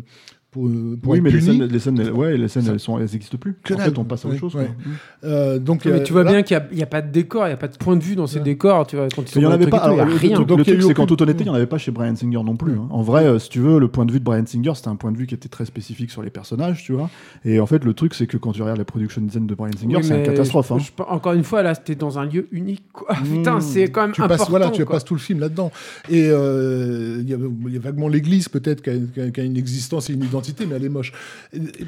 [0.54, 2.78] pour, euh, pour oui, être mais les scènes, les scènes, elles- ouais, les scènes, elles
[2.78, 3.56] sont, elles existent plus.
[3.64, 3.90] Que en dalle.
[3.90, 4.54] fait, on passe à autre Ouais, chose.
[4.54, 4.66] ouais.
[4.66, 5.28] quoi.
[5.28, 7.54] Euh, donc, mais euh, tu vois bien qu'il n'y a, pas de décor, il n'y
[7.54, 8.86] a pas de point de vue dans ces décors.
[8.86, 9.78] Tu vois, quand ils sont Il y en avait pas.
[9.80, 10.38] tout, alors, le rien.
[10.38, 12.54] le truc, c'est qu'en toute honnêteté, il n'y en avait pas chez Brian Singer non
[12.56, 12.74] plus.
[12.74, 12.86] hein.
[12.90, 14.94] En vrai, euh, si tu veux, le point de vue de Brian Singer, c'était un
[14.96, 17.10] point de vue qui était très spécifique sur les personnages, tu vois.
[17.44, 19.72] Et en fait, le truc, c'est que quand tu regardes la production design de Brian
[19.76, 20.68] Singer, Oui, c'est une catastrophe.
[20.68, 20.78] je- hein.
[20.78, 22.84] je- encore une fois, là, c'était dans un lieu unique.
[23.24, 24.46] Putain, c'est quand même important.
[24.50, 25.72] voilà, tu passes tout le film là-dedans.
[26.10, 28.90] Et il y, a- vaguement l'église, peut-être, qui
[29.40, 31.12] a une existence et une identité, mais elle est moche.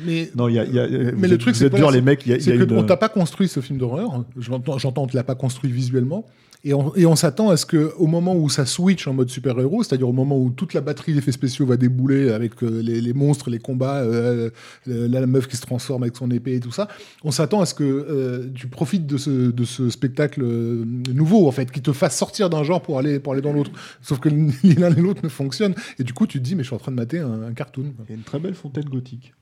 [0.05, 0.65] Mais, Non, y a.
[0.65, 2.27] il y a- mais le truc, c'est dur, les mecs.
[2.27, 4.25] Y a, c'est t'a pas construit ce film d'horreur.
[4.39, 6.27] J'entends, j'entends, on te l'a pas construit visuellement.
[6.69, 10.09] Et on, s'attend à ce que, au moment où ça switch en mode super-héros, c'est-à-dire
[10.09, 13.61] au moment où toute la batterie d'effets spéciaux va débouler avec euh, les, monstres, les
[13.61, 14.51] combats, euh,
[14.85, 16.89] la, meuf qui se transforme avec son épée et tout ça,
[17.23, 21.83] on s'attend à ce que euh, tu profites de ce, spectacle nouveau, en fait, qui
[21.83, 23.71] te fasse sortir d'un genre pour aller, dans l'autre.
[24.03, 24.29] Sauf que
[24.81, 25.77] l'un ni l'autre ne fonctionne.
[26.01, 27.53] Et du coup, tu te dis, mais je suis en train de mater un, un
[27.53, 27.95] cartoon.
[28.09, 29.35] Il y a une très belle fontaine gothique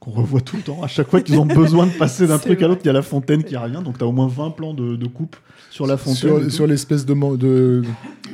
[0.00, 0.82] qu'on revoit tout le temps.
[0.82, 2.94] À chaque fois qu'ils ont besoin de passer d'un truc à l'autre, il y a
[2.94, 3.82] la fontaine qui revient.
[3.84, 5.36] Donc tu as au moins 20 plans de, de coupe
[5.70, 6.48] sur la fontaine.
[6.50, 7.82] Sur, l'espèce de, de.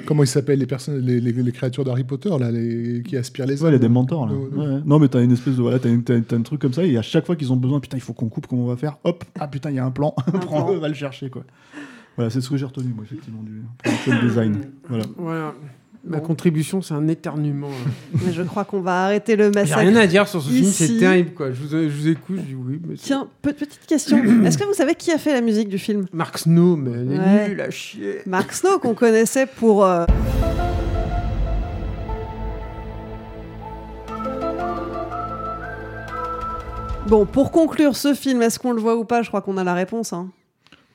[0.06, 3.46] Comment ils s'appellent les personnes, les, les- les créatures d'Harry Potter, là, les, qui aspirent
[3.46, 4.32] les Ouais, les Dementors, là.
[4.32, 4.66] Ouais, ouais.
[4.74, 4.80] Ouais.
[4.86, 5.62] Non, mais t'as une espèce de.
[5.62, 7.56] Voilà, t'as, une- t'as- t'as un truc comme ça, et à chaque fois qu'ils ont
[7.56, 8.96] besoin, putain, il faut qu'on coupe, comment on va faire?
[9.04, 11.42] Hop, ah putain, il y a un plan, prends-le, va le chercher, quoi.
[12.14, 14.56] Voilà, c'est ce que j'ai retenu, moi, effectivement, du production design.
[14.88, 15.04] Voilà.
[15.18, 15.54] Voilà.
[16.08, 17.68] Ma contribution, c'est un éternuement.
[17.68, 17.74] là.
[18.24, 19.80] Mais je crois qu'on va arrêter le J'ai massacre.
[19.80, 21.32] rien à dire sur ce film, c'est terrible.
[21.34, 21.50] Quoi.
[21.52, 22.80] Je, vous, je vous écoute, je dis oui.
[22.86, 24.18] Mais Tiens, pe- petite question.
[24.44, 26.06] Est-ce que vous savez qui a fait la musique du film?
[26.12, 28.18] Mark Snow, mais elle est nulle à chier.
[28.26, 29.84] Mark Snow, qu'on connaissait pour.
[29.84, 30.04] euh,
[37.08, 39.22] Bon, pour conclure ce film, est-ce qu'on le voit ou pas?
[39.22, 40.12] Je crois qu'on a la réponse.
[40.12, 40.30] hein.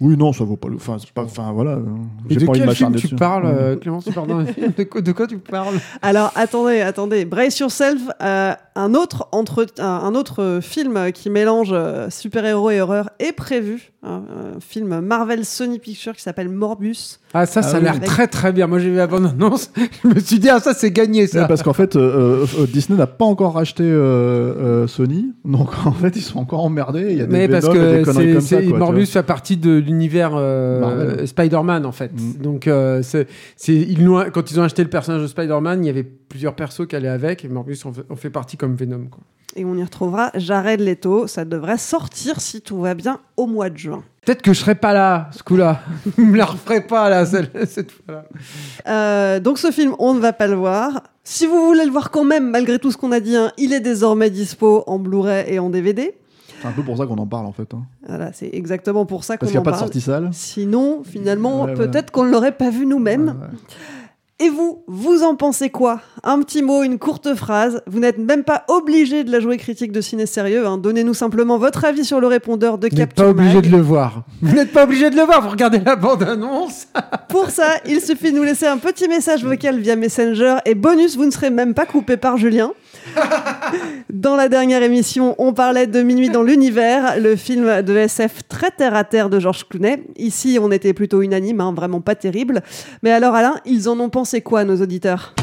[0.02, 0.76] Oui, non, ça vaut pas le.
[0.76, 1.24] Enfin, c'est pas.
[1.24, 1.72] Enfin, voilà.
[1.74, 1.84] euh,
[2.30, 3.16] Et j'ai de pas envie de quel film tu dessus.
[3.16, 4.74] parles, euh, Clémence un film?
[4.78, 5.76] De, quoi, de quoi tu parles?
[6.02, 7.24] Alors, attendez, attendez.
[7.26, 8.02] Brace yourself.
[8.22, 9.68] euh, un, autre entre...
[9.80, 13.92] un, un autre film qui mélange euh, super-héros et horreur est prévu.
[14.02, 14.24] hein,
[14.56, 17.20] un film Marvel Sony Pictures qui s'appelle Morbus.
[17.34, 17.84] Ah, ça, Ah ça a oui.
[17.86, 18.68] l'air très très bien.
[18.68, 19.72] Moi, j'ai vu la bande-annonce.
[20.04, 21.42] je me suis dit, ah, ça, c'est gagné, ça.
[21.44, 25.70] Ouais, parce qu'en fait, euh, euh, Disney n'a pas encore racheté euh, euh, Sony, donc
[25.86, 27.08] en fait, ils sont encore emmerdés.
[27.12, 28.70] Il y a des Mais parce et que des conneries c'est, comme ça.
[28.70, 31.26] quoi, Morbus fait partie de l'univers euh.
[31.26, 32.12] Spider-Man en fait.
[32.14, 32.42] Mm.
[32.42, 35.88] Donc euh, c'est, c'est- ils l'ont- quand ils ont acheté le personnage de Spider-Man, il
[35.88, 38.76] y avait plusieurs persos qui allaient avec et Morbus en fait, en fait partie comme
[38.76, 39.06] Venom.
[39.10, 39.22] Quoi.
[39.58, 41.28] Et on y retrouvera Jared Leto.
[41.28, 44.02] Ça devrait sortir, si tout va bien, au mois de juin.
[44.26, 45.82] Peut-être que je serai pas là ce coup-là.
[46.18, 48.26] Vous me la referez pas là celle- cette fois-là.
[48.88, 51.04] Euh, donc ce film, on ne va pas le voir.
[51.24, 53.74] Si vous voulez le voir quand même, malgré tout ce qu'on a dit, hein, il
[53.74, 56.14] est désormais dispo en Blu-ray et en DVD.
[56.62, 57.74] C'est un peu pour ça qu'on en parle en fait.
[57.74, 57.84] hein.
[58.08, 59.86] Voilà, c'est exactement pour ça qu'on Parce qu'il n'y en a pas de parle.
[59.88, 60.30] sortie salle.
[60.32, 63.36] Sinon, finalement, Ouais, peut-être qu'on ne l'aurait pas vu nous-mêmes.
[64.44, 66.02] Et vous, vous en pensez quoi?
[66.24, 67.84] Un petit mot, une courte phrase.
[67.86, 70.66] Vous n'êtes même pas obligé de la jouer critique de ciné sérieux.
[70.66, 70.80] hein.
[70.80, 73.66] Donnez-nous simplement votre avis sur le répondeur de Vous n'êtes Capture pas obligé Mag.
[73.66, 74.24] de le voir.
[74.42, 75.44] Vous n'êtes pas obligé de le voir.
[75.44, 76.88] Vous regardez la bande-annonce.
[77.30, 80.56] Pour ça, il suffit de nous laisser un petit message vocal via Messenger.
[80.66, 82.72] Et bonus, vous ne serez même pas coupé par Julien.
[84.14, 88.72] Dans la dernière émission, on parlait de Minuit dans l'univers, le film de SF très
[88.72, 90.04] terre à terre de Georges Clooney.
[90.18, 92.62] Ici, on était plutôt unanime, hein, vraiment pas terrible.
[93.04, 95.34] Mais alors, Alain, ils en ont pensé quoi, nos auditeurs?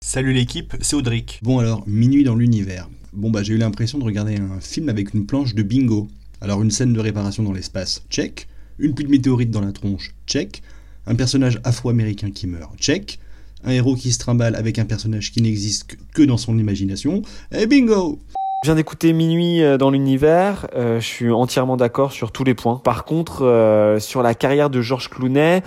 [0.00, 1.38] Salut l'équipe, c'est Audric.
[1.42, 2.88] Bon alors, Minuit dans l'univers.
[3.12, 6.08] Bon bah j'ai eu l'impression de regarder un film avec une planche de bingo.
[6.40, 8.48] Alors une scène de réparation dans l'espace, check.
[8.80, 10.62] Une pluie de météorites dans la tronche, check.
[11.10, 13.18] Un personnage afro-américain qui meurt, check.
[13.64, 17.66] Un héros qui se trimballe avec un personnage qui n'existe que dans son imagination, et
[17.66, 18.20] bingo
[18.62, 22.54] je viens d'écouter Minuit euh, dans l'univers, euh, je suis entièrement d'accord sur tous les
[22.54, 22.76] points.
[22.76, 25.62] Par contre, euh, sur la carrière de Georges Clooney,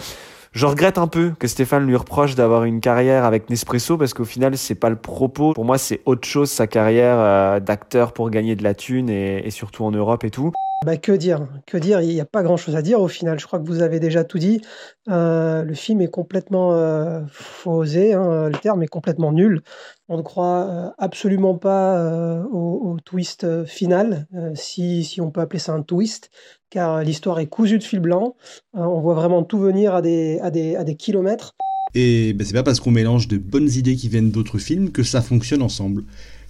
[0.53, 4.25] je regrette un peu que Stéphane lui reproche d'avoir une carrière avec Nespresso parce qu'au
[4.25, 5.53] final c'est pas le propos.
[5.53, 9.83] Pour moi c'est autre chose sa carrière d'acteur pour gagner de la thune et surtout
[9.83, 10.53] en Europe et tout.
[10.85, 13.39] Bah, que dire Que dire Il n'y a pas grand-chose à dire au final.
[13.39, 14.61] Je crois que vous avez déjà tout dit.
[15.09, 19.61] Euh, le film est complètement euh, fausé, hein, le terme est complètement nul.
[20.09, 25.73] On ne croit euh, absolument pas euh, au, twist final, si, on peut appeler ça
[25.73, 26.29] un twist,
[26.69, 28.35] car l'histoire est cousue de fil blanc.
[28.73, 31.55] on voit vraiment tout venir à des, kilomètres.
[31.95, 35.03] Et ben, c'est pas parce qu'on mélange de bonnes idées qui viennent d'autres films que
[35.03, 36.03] ça fonctionne ensemble.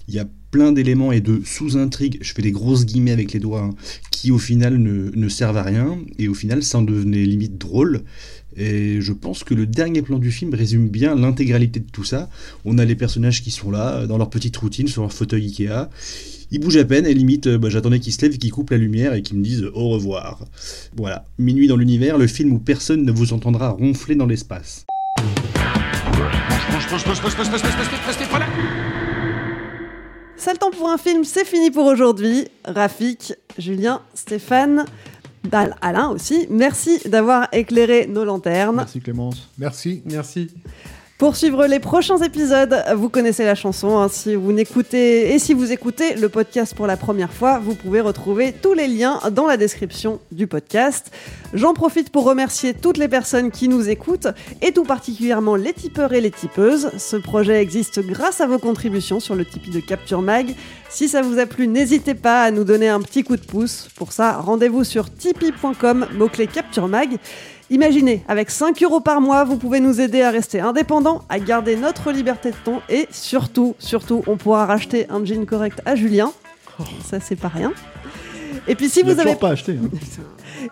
[0.07, 3.39] Il y a plein d'éléments et de sous-intrigues, je fais des grosses guillemets avec les
[3.39, 3.75] doigts, hein,
[4.11, 8.03] qui au final ne, servent à rien, et au final ça en devenait limite drôle.
[8.55, 12.29] Et je pense que le dernier plan du film résume bien l'intégralité de tout ça.
[12.65, 15.89] On a les personnages qui sont là, dans leur petite routine, sur leur fauteuil Ikea.
[16.51, 19.15] Ils bougent à peine et limite, bah, j'attendais qu'ils se lèvent, qu'ils coupent la lumière
[19.15, 20.45] et qu'ils me disent au revoir.
[20.95, 24.85] Voilà, Minuit dans l'univers, le film où personne ne vous entendra ronfler dans l'espace.
[30.43, 32.49] C'est le temps pour un film, c'est fini pour aujourd'hui.
[32.65, 34.83] Rafik, Julien, Stéphane,
[35.79, 38.75] Alain aussi, merci d'avoir éclairé nos lanternes.
[38.75, 39.49] Merci Clémence.
[39.57, 40.01] Merci.
[40.03, 40.49] Merci.
[41.19, 43.97] Pour suivre les prochains épisodes, vous connaissez la chanson.
[43.99, 47.75] Hein, si vous n'écoutez et si vous écoutez le podcast pour la première fois, vous
[47.75, 51.11] pouvez retrouver tous les liens dans la description du podcast.
[51.53, 54.27] J'en profite pour remercier toutes les personnes qui nous écoutent
[54.61, 56.89] et tout particulièrement les tipeurs et les tipeuses.
[56.97, 60.55] Ce projet existe grâce à vos contributions sur le Tipeee de Capture Mag.
[60.89, 63.87] Si ça vous a plu, n'hésitez pas à nous donner un petit coup de pouce.
[63.95, 67.17] Pour ça, rendez-vous sur tipeee.com, mot-clé Capture Mag.
[67.69, 71.75] Imaginez, avec 5 euros par mois, vous pouvez nous aider à rester indépendants, à garder
[71.75, 76.31] notre liberté de ton et surtout, surtout, on pourra racheter un jean correct à Julien.
[77.03, 77.71] Ça, c'est pas rien.
[78.67, 79.73] Et puis si vous avez pas acheté.
[79.73, 79.89] Hein.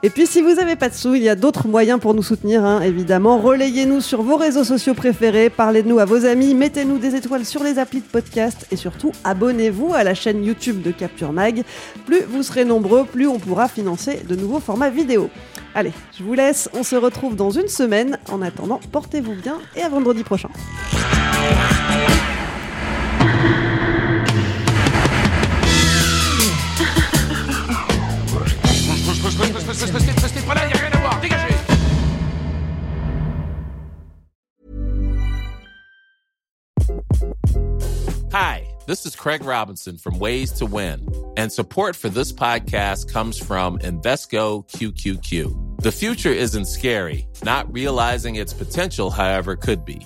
[0.03, 2.23] Et puis si vous n'avez pas de sous, il y a d'autres moyens pour nous
[2.23, 3.37] soutenir, hein, évidemment.
[3.39, 7.45] Relayez-nous sur vos réseaux sociaux préférés, parlez de nous à vos amis, mettez-nous des étoiles
[7.45, 11.63] sur les applis de podcast et surtout abonnez-vous à la chaîne YouTube de Capture Mag.
[12.05, 15.29] Plus vous serez nombreux, plus on pourra financer de nouveaux formats vidéo.
[15.75, 18.17] Allez, je vous laisse, on se retrouve dans une semaine.
[18.29, 20.49] En attendant, portez-vous bien et à vendredi prochain.
[38.33, 41.07] Hi, this is Craig Robinson from Ways to Win,
[41.37, 45.81] and support for this podcast comes from Invesco QQQ.
[45.81, 50.05] The future isn't scary, not realizing its potential, however, could be.